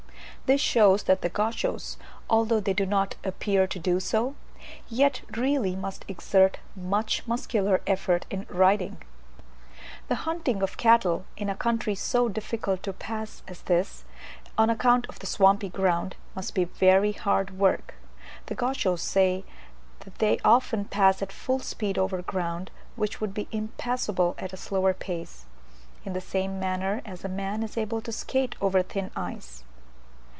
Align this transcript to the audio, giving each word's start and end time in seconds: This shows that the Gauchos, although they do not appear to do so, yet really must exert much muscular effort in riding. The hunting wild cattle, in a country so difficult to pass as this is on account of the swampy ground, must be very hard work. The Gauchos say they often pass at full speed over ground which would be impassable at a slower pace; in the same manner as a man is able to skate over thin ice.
This 0.47 0.59
shows 0.59 1.03
that 1.03 1.21
the 1.21 1.29
Gauchos, 1.29 1.95
although 2.29 2.59
they 2.59 2.73
do 2.73 2.85
not 2.85 3.15
appear 3.23 3.65
to 3.67 3.79
do 3.79 4.01
so, 4.01 4.35
yet 4.89 5.21
really 5.31 5.77
must 5.77 6.03
exert 6.09 6.57
much 6.75 7.25
muscular 7.25 7.79
effort 7.87 8.25
in 8.29 8.45
riding. 8.49 9.01
The 10.09 10.15
hunting 10.27 10.57
wild 10.59 10.75
cattle, 10.75 11.23
in 11.37 11.47
a 11.49 11.55
country 11.55 11.95
so 11.95 12.27
difficult 12.27 12.83
to 12.83 12.91
pass 12.91 13.43
as 13.47 13.61
this 13.61 14.03
is 14.03 14.03
on 14.57 14.69
account 14.69 15.05
of 15.07 15.19
the 15.19 15.25
swampy 15.25 15.69
ground, 15.69 16.17
must 16.35 16.53
be 16.53 16.65
very 16.65 17.13
hard 17.13 17.57
work. 17.57 17.93
The 18.47 18.55
Gauchos 18.55 19.01
say 19.01 19.45
they 20.17 20.37
often 20.43 20.83
pass 20.83 21.21
at 21.21 21.31
full 21.31 21.59
speed 21.59 21.97
over 21.97 22.21
ground 22.21 22.71
which 22.97 23.21
would 23.21 23.33
be 23.33 23.47
impassable 23.53 24.35
at 24.37 24.51
a 24.51 24.57
slower 24.57 24.93
pace; 24.93 25.45
in 26.03 26.11
the 26.11 26.19
same 26.19 26.59
manner 26.59 27.01
as 27.05 27.23
a 27.23 27.29
man 27.29 27.63
is 27.63 27.77
able 27.77 28.01
to 28.01 28.11
skate 28.11 28.57
over 28.59 28.83
thin 28.83 29.11
ice. 29.15 29.63